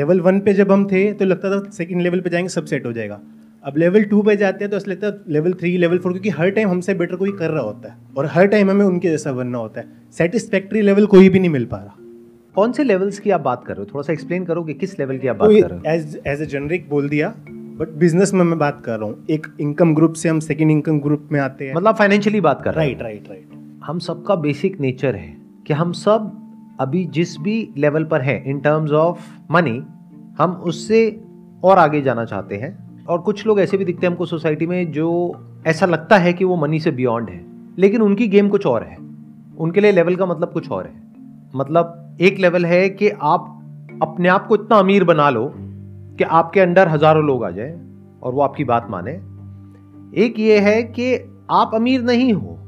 [0.00, 2.86] Level one पे जब हम थे तो लगता था सेकंड लेवल पे जाएँगे सब सेट
[2.86, 3.20] हो जाएगा।
[3.64, 6.30] अब लेवल टू पे जाते हैं तो ऐसा लगता है लेवल थ्री लेवल फोर क्योंकि
[6.30, 9.32] हर टाइम हमसे बेटर कोई कर रहा होता है। और हर टाइम हमें उनके जैसा
[9.32, 9.86] बनना होता है।
[10.18, 11.96] सेटिस्फैक्ट्री लेवल कोई भी नहीं मिल पा रहा।
[12.54, 13.90] कौन से लेवल्स की आप बात कर रहे हो?
[13.94, 16.46] थोड़ा सा एक्सप्लेन करोगे किस लेवल की आप बात कर रहे हो। एज एज ए
[16.46, 20.28] जनरिक बोल दिया बट बिज़नेस में मैं बात कर रहा हूँ। एक इनकम ग्रुप से
[20.28, 23.48] हम सेकंड इनकम ग्रुप में आते हैं। मतलब फाइनेंशियली बात कर राइट राइट राइट
[23.84, 25.34] हम सबका बेसिक नेचर है
[25.66, 26.36] कि हम सब
[26.80, 29.80] अभी जिस भी लेवल पर है इन टर्म्स ऑफ़ मनी
[30.40, 31.20] हम उससे
[31.64, 34.92] और आगे जाना चाहते हैं। और कुछ लोग ऐसे भी दिखते हैं हमको सोसाइटी में
[34.92, 35.10] जो
[35.66, 37.44] ऐसा लगता है कि वो मनी से बियॉन्ड है।
[37.78, 38.96] लेकिन उनकी गेम कुछ और है।
[39.58, 41.02] उनके लिए लेवल का मतलब कुछ और है।
[41.56, 43.56] मतलब एक लेवल है कि आप
[44.02, 45.52] अपने आप को इतना अमीर बना लो
[46.18, 47.78] कि आपके अंडर हज़ारों लोग आ जाए
[48.22, 49.12] और वो आपकी बात माने।
[50.24, 51.14] एक ये है कि
[51.50, 52.58] आप अमीर नहीं हो,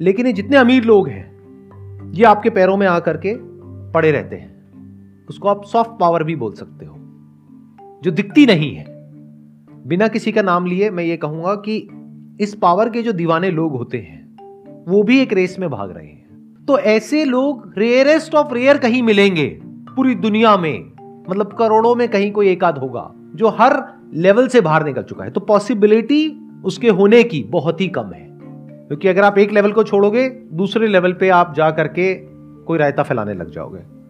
[0.00, 3.34] लेकिन ये जितने अमीर लोग हैं, ये आपके पैरों में आकर के
[3.92, 4.53] पड़े रहते हैं।
[5.28, 6.94] उसको आप सॉफ्ट पावर भी बोल सकते हो,
[8.04, 8.86] जो दिखती नहीं है।
[9.86, 11.88] बिना किसी का नाम लिए मैं ये कहूँगा कि
[12.40, 14.36] इस पावर के जो दीवाने लोग होते हैं,
[14.88, 16.24] वो भी एक रेस में भाग रहे हैं।
[16.68, 20.92] तो ऐसे लोग रेयरेस्ट ऑफ़ रेयर कहीं मिलेंगे, पूरी दुनिया में
[21.30, 25.24] मतलब करोड़ों में कहीं कोई एक आध होगा, जो हर लेवल से बाहर निकल चुका
[25.24, 28.38] है। तो पॉसिबिलिटी उसके होने की बहुत ही कम है।
[28.88, 32.14] क्योंकि अगर आप एक लेवल को छोड़ोगे, दूसरे लेवल पे आप जा करके
[32.64, 34.03] कोई रायता फैलाने लग जाओगे।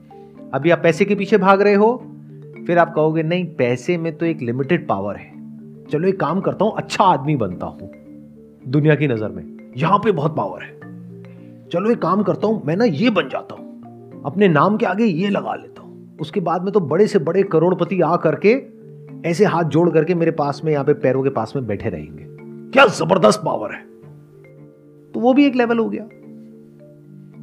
[0.55, 1.87] अभी आप पैसे के पीछे भाग रहे हो?
[2.67, 6.65] फिर आप कहोगे, नहीं, पैसे में तो एक लिमिटेड पावर है। चलो एक काम करता
[6.65, 7.91] हूँ अच्छा आदमी बनता हूँ,
[8.67, 12.77] दुनिया की नज़र में। यहाँ पे बहुत पावर है। चलो एक काम करता हूँ, मैं
[12.77, 16.63] ना ये बन जाता हूँ। अपने नाम के आगे ये लगा लेता हूँ। उसके बाद
[16.63, 18.55] में तो बड़े से बड़े करोड़पति आ करके,
[19.29, 22.25] ऐसे हाथ जोड़ करके मेरे पास में, यहाँ पे पैरों के पास में बैठे रहेंगे।
[22.71, 23.81] क्या ज़बरदस्त पावर है।
[25.15, 26.09] तो वो भी एक लेवल हो गया।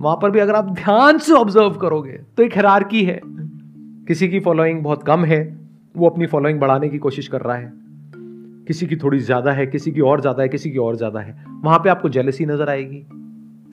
[0.02, 3.20] वहाँ पर भी अगर आप ध्यान से ऑब्ज़र्व करोगे तो एक हरारकी है।
[4.08, 5.42] किसी की फॉलोइंग बहुत कम है,
[5.96, 7.72] वो अपनी फॉलोइंग बढ़ाने की कोशिश कर रहा है।
[8.68, 11.46] किसी की थोड़ी ज़्यादा है, किसी की और ज़्यादा है, किसी की और ज़्यादा है।
[11.64, 13.04] वहाँ पे आपको जेलसी नज़र आएगी।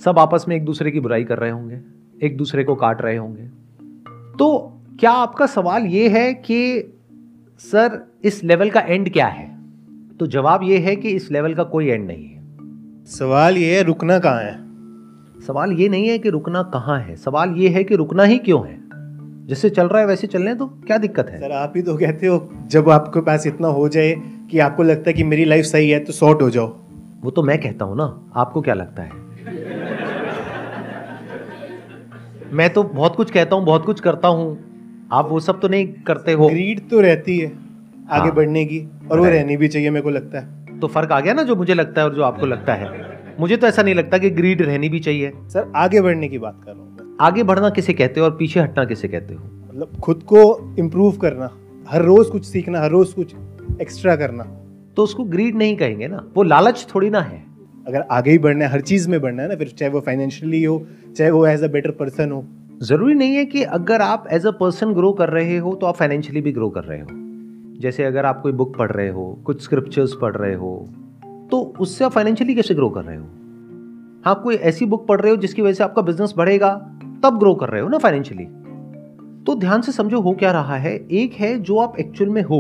[0.04, 1.80] सब आपस में एक दूसरे की बुराई कर रहे होंगे
[2.26, 3.42] एक दूसरे को काट रहे होंगे।
[4.38, 6.92] तो क्या आपका सवाल ये है कि,
[7.58, 9.46] सर, इस लेवल का एंड क्या है?
[10.20, 13.82] तो जवाब ये है कि इस लेवल का कोई एंड नहीं है। सवाल ये है,
[13.82, 14.67] रुकना कहाँ है?
[15.46, 18.66] सवाल ये नहीं है कि रुकना कहाँ है सवाल ये है कि रुकना ही क्यों
[18.66, 18.76] है?
[19.46, 21.40] जैसे चल रहा है वैसे चलने तो क्या दिक्कत है?
[21.40, 24.14] सर आप ही तो कहते हो जब आपके पास इतना हो जाए
[24.50, 26.66] कि आपको लगता है कि मेरी लाइफ सही है तो सॉर्ट हो जाओ।
[27.22, 29.10] वो तो मैं कहता हूँ ना आपको क्या लगता है?
[32.52, 35.86] मैं तो बहुत कुछ कहता हूँ बहुत कुछ करता हूँ। आप वो सब तो नहीं
[36.06, 37.48] करते हो। ग्रीड तो रहती है
[38.10, 41.12] आगे हाँ। बढ़ने की और वो रहनी भी चाहिए मेरे को लगता है। तो फ़र्क
[41.12, 43.07] आ गया ना जो मुझे लगता है और जो आपको लगता है?
[43.38, 46.60] मुझे तो ऐसा नहीं लगता कि ग्रीड रहनी भी चाहिए। सर आगे बढ़ने की बात
[46.64, 49.40] कर रहा हूँ आगे बढ़ना किसे कहते हो और पीछे हटना किसे कहते हो?
[49.68, 51.50] मतलब खुद को इम्प्रूव करना
[51.88, 53.34] हर रोज कुछ सीखना हर रोज कुछ
[53.80, 54.44] एक्स्ट्रा करना।
[54.96, 56.24] तो उसको ग्रीड नहीं कहेंगे ना?
[56.36, 57.42] वो लालच थोड़ी ना है।
[57.86, 60.62] अगर आगे ही बढ़ना है हर चीज़ में बढ़ना है ना फिर चाहे वो फाइनेंशियली
[60.64, 62.44] हो चाहे वो एज अ बेटर पर्सन हो।
[62.82, 65.96] ज़रूरी नहीं है कि अगर आप एज अ पर्सन ग्रो कर रहे हो तो आप
[65.96, 67.06] फाइनेंशियली भी ग्रो कर रहे हो।
[67.80, 70.88] जैसे अगर आप कोई बुक पढ़ रहे हो कुछ स्क्रिप्चर्स पढ़ रहे हो
[71.50, 73.24] तो उससे आप फाइनेंशियली कैसे ग्रो कर रहे हो?
[74.24, 76.74] हाँ कोई ऐसी बुक पढ़ रहे हो जिसकी वजह से आपका बिज़नेस बढ़ेगा,
[77.22, 78.44] तब ग्रो कर रहे हो ना फाइनेंशियली
[79.44, 82.58] तो ध्यान से समझो हो क्या रहा है। एक है जो आप एक्चुअल में हो,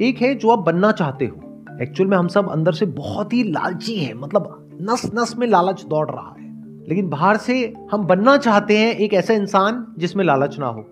[0.00, 3.42] एक है जो आप बनना चाहते हो। एक्चुअल में हम सब अंदर से बहुत ही
[3.42, 6.46] लालची हैं मतलब नस नस में लालच दौड़ रहा है।
[6.88, 10.82] लेकिन बाहर से हम बनना चाहते हैं एक ऐसा इंसान जिसमें लालच ना हो।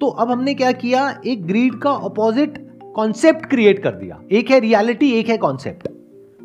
[0.00, 1.20] तो अब हमने क्या किया?
[1.26, 5.88] एक ग्रीड का ऑपोजिट कॉन्सेप्ट क्रिएट कर दिया। एक है रियलिटी एक है कॉन्सेप्ट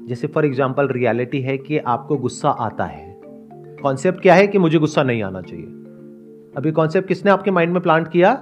[0.07, 3.19] जैसे फॉर एग्ज़ाम्पल रियलिटी है कि आपको गुस्सा आता है।
[3.81, 5.65] कॉन्सेप्ट क्या है कि मुझे गुस्सा नहीं आना चाहिए?
[6.57, 8.33] अभी कॉन्सेप्ट किसने आपके माइंड में प्लांट किया?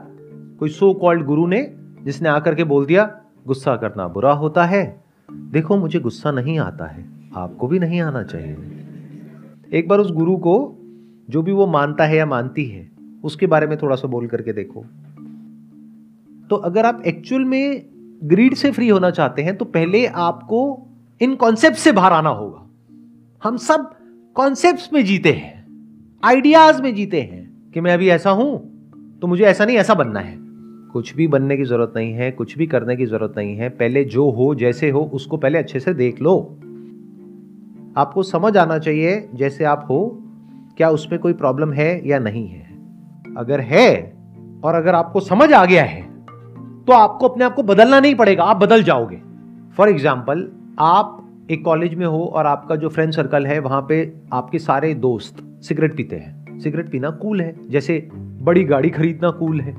[0.60, 5.04] कोई सो कॉल्ड गुरु ने, जिसने आकर के बोल दिया, गुस्सा करना बुरा होता है।
[5.32, 8.58] देखो, मुझे गुस्सा नहीं आता है। आपको भी नहीं आना चाहिए।
[9.74, 10.76] एक बार उस गुरु को,
[11.30, 12.92] जो भी वो मानता है या मानती है,
[13.24, 14.86] उसके बारे में थोड़ा सा बोल करके देखो।
[16.50, 17.86] तो अगर आप एक्चुअल में
[18.24, 20.88] ग्रीड से फ्री होना चाहते हैं तो पहले आपको
[21.22, 22.64] इन कॉन्सेप्ट से बाहर आना होगा।
[23.42, 23.90] हम सब
[24.36, 25.56] कॉन्सेप्ट में जीते हैं
[26.24, 30.20] आइडियाज़ में जीते हैं कि मैं अभी ऐसा हूँ तो मुझे ऐसा नहीं, ऐसा बनना
[30.20, 30.36] है।
[30.94, 34.04] कुछ भी बनने की ज़रूरत नहीं है, कुछ भी करने की ज़रूरत नहीं है, पहले
[34.06, 36.36] जो हो, जैसे हो, उसको पहले अच्छे से देख लो।
[37.98, 40.00] आपको समझ आना चाहिए, जैसे आप हो,
[40.78, 42.66] क्या उसमें कोई प्रॉब्लम है या नहीं है।
[43.38, 44.14] अगर है,
[44.64, 46.02] और अगर आपको समझ आ गया है
[46.88, 49.22] तो आपको अपने आप को बदलना नहीं पड़ेगा, आप बदल जाओगे।
[49.78, 50.50] फॉर एग्ज़ाम्पल
[50.80, 54.94] आप एक कॉलेज में हो और आपका जो फ्रेंड सर्कल है, वहाँ पे आपके सारे
[54.96, 59.74] दोस्त सिगरेट पीते हैं। सिगरेट पीना कूल है। जैसे बड़ी गाड़ी खरीदना कूल है।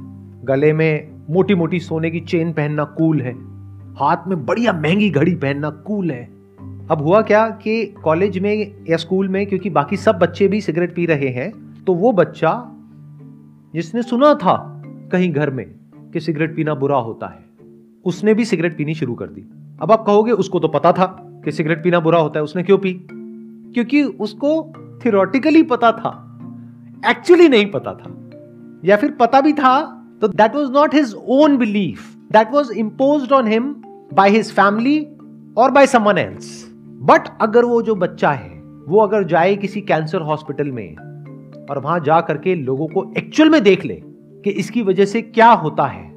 [0.44, 3.32] गले में मोटी मोटी सोने की चेन पहनना कूल है।
[3.94, 6.24] हाथ में बढ़िया महँगी घड़ी पहनना कूल है।
[6.90, 10.94] अब हुआ क्या कि कॉलेज में या स्कूल में, क्योंकि बाकी सब बच्चे भी सिगरेट
[10.94, 11.50] पी रहे हैं
[11.84, 12.52] तो वो बच्चा
[13.74, 14.56] जिसने सुना था
[15.12, 15.66] कहीं घर में
[16.12, 17.44] कि सिगरेट पीना बुरा होता है,
[18.04, 19.46] उसने भी सिगरेट पीनी शुरू कर दी।
[19.80, 21.06] अब आप कहोगे, उसको तो पता था
[21.44, 22.92] कि सिगरेट पीना बुरा होता है, उसने क्यों पी?
[23.74, 24.50] क्योंकि उसको
[25.04, 26.10] थियोरटिकली पता था
[27.06, 28.14] एक्चुअली नहीं पता था।
[28.84, 29.80] या फिर पता भी था
[30.20, 33.74] तो that was not his own belief that was impose on him
[34.14, 34.98] by his family
[35.58, 36.72] और बाय समन एल्स
[37.02, 40.96] बट अगर वो जो बच्चा है, वो अगर जाए किसी कैंसर हॉस्पिटल में
[41.70, 44.02] और वहाँ जा करके लोगों को एक्चुअल में देख ले
[44.44, 46.08] कि इसकी वजह से क्या होता है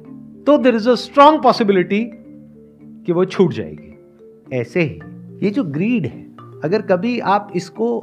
[0.44, 2.04] तो there is a strong possibility
[3.06, 5.00] कि वो छूट जाएगी। ऐसे ही,
[5.42, 6.22] ये जो ग्रीड है,
[6.64, 8.00] अगर कभी आप इसको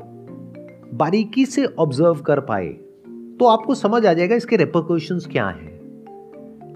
[0.93, 2.67] बारीकी से ऑब्ज़र्व कर पाए
[3.39, 5.77] तो आपको समझ आ जाएगा इसके रेपोकॉशंस क्या हैं।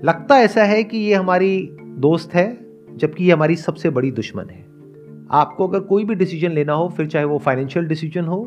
[0.03, 2.45] लगता ऐसा है कि ये हमारी दोस्त है,
[2.95, 4.61] जबकि ये हमारी सबसे बड़ी दुश्मन है।
[5.31, 8.39] आपको अगर कोई भी डिसीज़न लेना हो, फिर चाहे वो फाइनेंशियल डिसीज़न हो,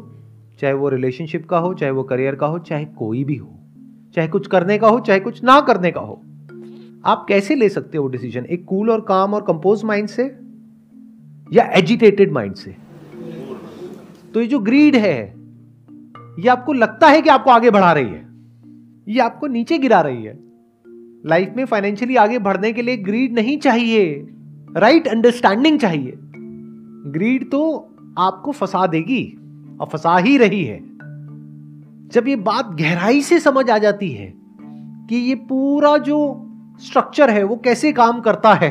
[0.61, 3.53] चाहे वो रिलेशनशिप का हो, चाहे वो करियर का हो, चाहे कोई भी हो,
[4.15, 6.23] चाहे कुछ करने का हो, चाहे कुछ ना करने का हो
[7.07, 10.37] आप कैसे ले सकते हो डिसीज़न एक कूल और काम और कंपोज माइंड से
[11.53, 12.77] या एजिटेटेड माइंड से?
[14.35, 15.35] तो ये जो ग्रीड है,
[16.39, 18.29] ये आपको लगता है कि आपको आगे बढ़ा रही है।
[19.09, 20.39] ये आपको नीचे गिरा रही है।
[21.27, 24.29] लाइफ में फाइनेंशियली आगे बढ़ने के लिए ग्रीड नहीं चाहिए।
[24.77, 26.13] राइट अंडरस्टैंडिंग चाहिए।
[27.07, 27.89] ग्रीड तो
[28.19, 29.39] आपको फंसा देगी
[29.81, 30.81] और फंसा ही रही है।
[32.09, 34.35] जब ये बात गहराई से समझ आ जाती है
[35.09, 36.46] कि ये पूरा जो
[36.81, 38.71] स्ट्रक्चर है, वो कैसे काम करता है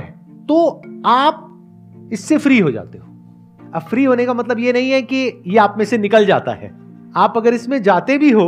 [0.49, 3.03] तो आप इससे फ्री हो जाते हो।
[3.73, 6.51] अब फ्री होने का मतलब ये नहीं है कि ये आप में से निकल जाता
[6.51, 6.73] है।
[7.15, 8.47] आप अगर इसमें जाते भी हो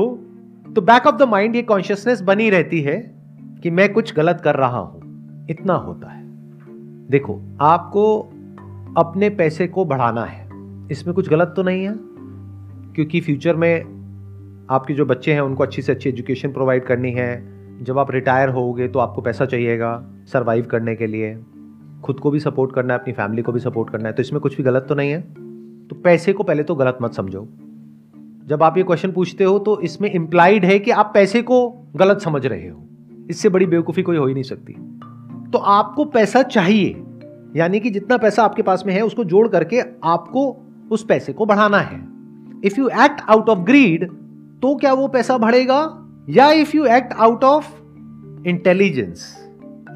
[0.75, 2.97] तो बैक ऑफ़ द माइंड ये कॉन्शियसनेस बनी रहती है
[3.63, 6.23] कि मैं कुछ गलत कर रहा हूँ। इतना होता है।
[7.09, 8.19] देखो, आपको
[8.97, 10.45] अपने पैसे को बढ़ाना है।
[10.91, 11.93] इसमें कुछ गलत तो नहीं है,
[12.95, 17.56] क्योंकि फ्यूचर में आपके जो बच्चे हैं, उनको अच्छी से अच्छी एजुकेशन प्रोवाइड करनी है।
[17.81, 21.43] जब आप रिटायर होगे तो आपको पैसा चाहिएगा सर्वाइव करने के लिए।
[22.03, 24.41] खुद को भी सपोर्ट करना है, अपनी फैमिली को भी सपोर्ट करना है। तो इसमें
[24.41, 25.21] कुछ भी गलत तो नहीं है।
[25.87, 27.47] तो पैसे को पहले तो गलत मत समझो।
[28.45, 32.21] जब आप ये क्वेश्चन पूछते हो तो इसमें इंप्लाइड है कि आप पैसे को गलत
[32.21, 32.83] समझ रहे हो।
[33.29, 34.73] इससे बड़ी बेवकूफ़ी कोई हो ही नहीं सकती।
[35.51, 37.03] तो आपको पैसा चाहिए।
[37.55, 40.57] यानी कि जितना पैसा आपके पास में है, उसको जोड़ करके आपको
[40.91, 42.07] उस पैसे को बढ़ाना है।
[42.65, 44.11] If you act out of greed
[44.61, 46.06] तो क्या वो पैसा बढ़ेगा?
[46.27, 47.67] या if you act out of
[48.47, 49.21] intelligence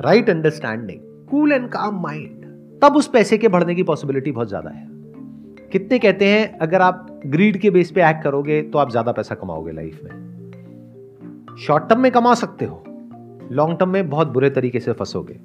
[0.02, 1.00] right understanding
[1.30, 4.88] cool and calm mind तब उस पैसे के बढ़ने की पॉसिबिलिटी बहुत ज़्यादा है।
[5.72, 9.36] कितने कहते हैं, अगर आप ग्रीड के बेस पे एक्ट करोगे तो आप ज़्यादा पैसा
[9.36, 12.84] कमाओगे लाइफ में। शॉर्ट टर्म में कमा सकते हो
[13.52, 15.40] लॉन्ग टर्म में बहुत बुरे तरीके से फंसोगे।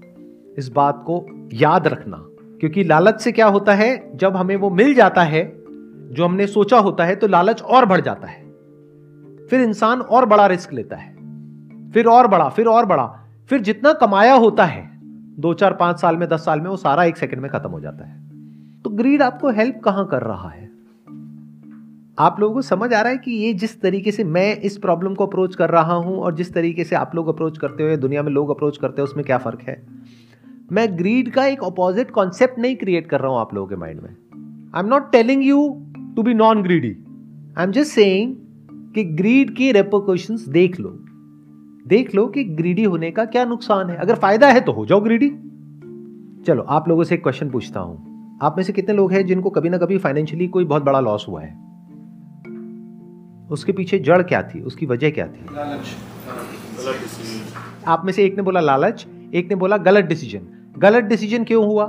[0.59, 1.25] इस बात को
[1.55, 2.17] याद रखना,
[2.61, 5.45] क्योंकि लालच से क्या होता है, जब हमें वो मिल जाता है,
[6.07, 8.45] जो हमने सोचा होता है तो लालच और बढ़ जाता है।
[9.51, 11.15] फिर इंसान और बड़ा रिस्क लेता है।
[11.93, 13.07] फिर और बड़ा, फिर और बड़ा,
[13.49, 14.91] फिर जितना कमाया होता है,
[15.41, 17.81] दो चार, पाँच साल में, दस साल में, वो सारा एक सेकंड में खत्म हो
[17.81, 18.27] जाता है।
[18.83, 20.67] तो ग्रीड आपको हेल्प कहाँ कर रहा है?
[22.19, 25.15] आप लोगों को समझ आ रहा है कि ये जिस तरीके से मैं इस प्रॉब्लम
[25.15, 28.23] को अप्रोच कर रहा हूँ और जिस तरीके से आप लोग अप्रोच करते हो दुनिया
[28.23, 29.87] में लोग अप्रोच करते हो, उसमें क्या फ़र्क है?
[30.73, 34.01] मैं ग्रीड का एक अपोजिट कॉन्सेप्ट नहीं क्रिएट कर रहा हूँ आप लोगों के माइंड
[34.01, 34.11] में।
[34.75, 35.85] I am not telling you
[36.17, 36.97] to be non greedy
[37.59, 38.35] I am just saying
[38.97, 40.91] कि ग्रीड की रेपोकॉशंस देख लो।
[41.87, 45.01] देख लो कि ग्रीडी होने का क्या नुकसान है। अगर फ़ायदा है तो हो जाओ
[45.01, 45.29] ग्रीडी
[46.43, 49.51] चलो आप लोगों से एक क्वेश्चन पूछता हूँ। आप में से कितने लोग हैं जिनको
[49.51, 51.53] कभी ना कभी फाइनेंशियली कोई बहुत बड़ा लॉस हुआ है?
[53.51, 54.61] उसके पीछे जड़ क्या थी?
[54.61, 55.47] उसकी वजह क्या थी?
[57.87, 61.67] आप में से एक ने बोला लालच एक ने बोला गलत डिसीज़न गलत डिसीज़न क्यों
[61.67, 61.85] हुआ?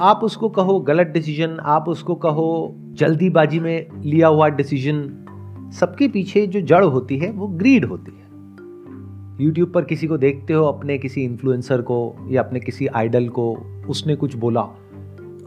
[0.00, 5.22] आप उसको कहो गलत डिसीज़न आप उसको कहो जल्दीबाजी में लिया हुआ डिसीज़न
[5.72, 8.26] सबके पीछे जो जड़ होती है, वो ग्रीड होती है।
[9.44, 13.56] यूट्यूब पर किसी को देखते हो, अपने किसी इन्फ्लुएंसर को या अपने किसी आइडल को,
[13.88, 14.68] उसने कुछ बोला,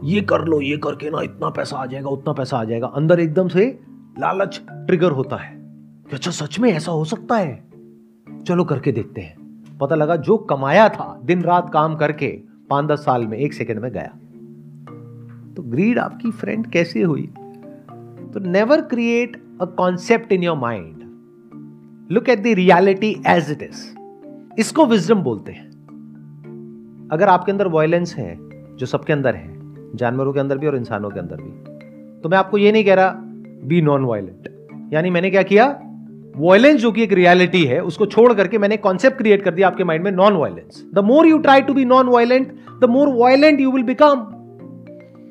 [0.04, 3.20] ये कर लो, ये करके ना इतना पैसा आ जाएगा, उतना पैसा आ जाएगा। अंदर
[3.20, 3.80] एकदम से
[4.18, 5.60] लालच ट्रिगर होता है।
[6.12, 7.64] अच्छा सच में ऐसा हो सकता है?
[8.46, 12.98] चलो करके देखते हैं। पता लगा जो कमाया था, दिन रात काम करके, पाँच दस
[12.98, 14.18] साल में, एक सेकंड में गया।
[15.56, 17.26] तो ग्रीड आपकी फ्रेंड कैसे हुई?
[18.34, 23.82] तो never create a concept in your mind look at the reality as it is
[24.58, 25.68] इसको विजडम बोलते हैं।
[27.12, 28.36] अगर आपके अंदर वायलेंस है,
[28.76, 29.48] जो सबके अंदर है,
[29.96, 32.94] जानवरों के अंदर भी और इंसानों के अंदर भी तो मैं आपको ये नहीं कह
[32.94, 33.14] रहा
[33.64, 34.48] बी नॉन वायलेंट
[34.92, 35.66] यानी मैंने क्या किया?
[36.36, 39.84] वायलेंस जो कि एक रियलिटी है, उसको छोड़ करके मैंने कॉन्सेप्ट क्रिएट कर दिया आपके
[39.84, 43.60] माइंड में non violence the more you try to be non violent the more violent
[43.60, 44.26] you will become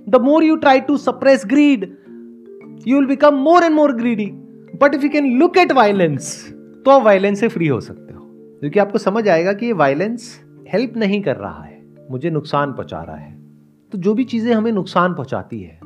[0.10, 1.94] the more you try to suppress greed
[2.88, 4.26] you will become more and more greedy
[4.82, 6.50] but if you can look at violence
[6.86, 8.20] तो आप violence से free हो सकते हो।
[8.60, 10.40] क्योंकि आपको समझ आएगा कि ये वायलेंस
[10.74, 11.82] हेल्प नहीं कर रहा है,
[12.12, 13.38] मुझे नुकसान पहुँचा रहा है।
[13.92, 15.80] तो जो भी चीज़ें हमें नुकसान पहुंचाती है,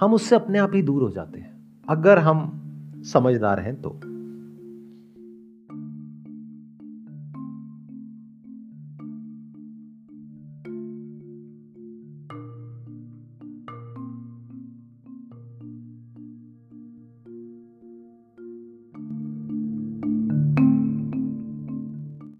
[0.00, 2.38] हम उससे अपने आप ही दूर हो जाते हैं। अगर हम
[3.04, 4.00] समझदार हैं तो।